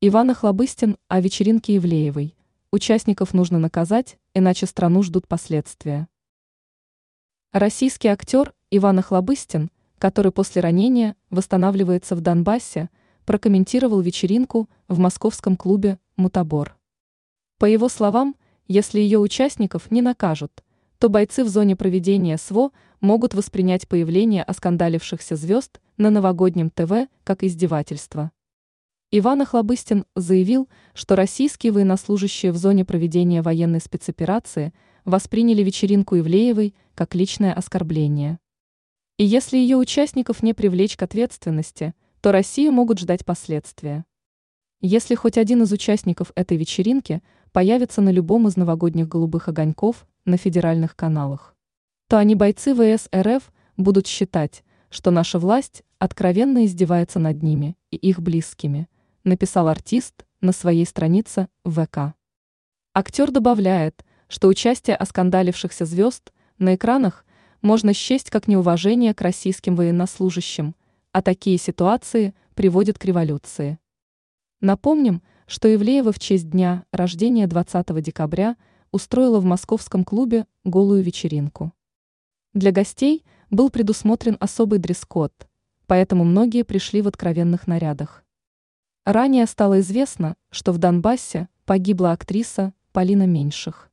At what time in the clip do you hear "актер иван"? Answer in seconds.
8.06-9.00